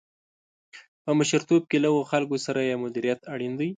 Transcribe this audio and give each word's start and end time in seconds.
په 1.03 1.11
مشرتوب 1.19 1.61
کې 1.69 1.77
له 1.83 1.87
هغو 1.91 2.03
خلکو 2.11 2.35
سره 2.45 2.59
یې 2.69 2.75
مديريت 2.83 3.19
اړين 3.33 3.53
دی. 3.59 3.69